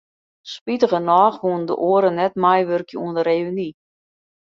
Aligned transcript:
Spitigernôch 0.53 1.37
woene 1.43 1.67
de 1.69 1.75
oaren 1.89 2.17
net 2.19 2.35
meiwurkje 2.43 2.97
oan 3.03 3.15
de 3.17 3.23
reüny. 3.29 3.69